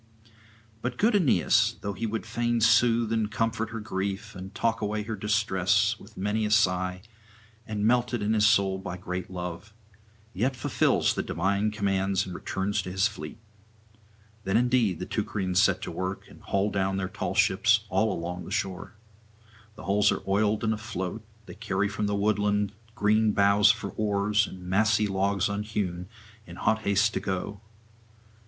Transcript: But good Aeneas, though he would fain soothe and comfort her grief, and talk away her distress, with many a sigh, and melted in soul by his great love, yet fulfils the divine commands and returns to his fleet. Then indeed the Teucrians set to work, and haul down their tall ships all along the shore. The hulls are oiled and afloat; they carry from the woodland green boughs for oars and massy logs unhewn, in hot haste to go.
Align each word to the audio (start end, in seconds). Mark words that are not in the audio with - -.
But 0.81 0.97
good 0.97 1.15
Aeneas, 1.15 1.75
though 1.81 1.93
he 1.93 2.07
would 2.07 2.25
fain 2.25 2.59
soothe 2.59 3.13
and 3.13 3.29
comfort 3.31 3.69
her 3.69 3.79
grief, 3.79 4.33
and 4.33 4.51
talk 4.55 4.81
away 4.81 5.03
her 5.03 5.15
distress, 5.15 5.95
with 5.99 6.17
many 6.17 6.43
a 6.43 6.49
sigh, 6.49 7.03
and 7.67 7.85
melted 7.85 8.23
in 8.23 8.41
soul 8.41 8.79
by 8.79 8.95
his 8.95 9.03
great 9.03 9.29
love, 9.29 9.75
yet 10.33 10.55
fulfils 10.55 11.13
the 11.13 11.21
divine 11.21 11.69
commands 11.69 12.25
and 12.25 12.33
returns 12.33 12.81
to 12.81 12.91
his 12.91 13.07
fleet. 13.07 13.37
Then 14.43 14.57
indeed 14.57 14.97
the 14.97 15.05
Teucrians 15.05 15.61
set 15.61 15.83
to 15.83 15.91
work, 15.91 16.27
and 16.27 16.41
haul 16.41 16.71
down 16.71 16.97
their 16.97 17.07
tall 17.07 17.35
ships 17.35 17.81
all 17.87 18.11
along 18.11 18.43
the 18.45 18.49
shore. 18.49 18.93
The 19.75 19.83
hulls 19.83 20.11
are 20.11 20.23
oiled 20.27 20.63
and 20.63 20.73
afloat; 20.73 21.21
they 21.45 21.53
carry 21.53 21.87
from 21.87 22.07
the 22.07 22.15
woodland 22.15 22.73
green 22.95 23.33
boughs 23.33 23.69
for 23.69 23.89
oars 23.91 24.47
and 24.47 24.63
massy 24.65 25.05
logs 25.05 25.47
unhewn, 25.47 26.07
in 26.47 26.55
hot 26.55 26.79
haste 26.79 27.13
to 27.13 27.19
go. 27.19 27.61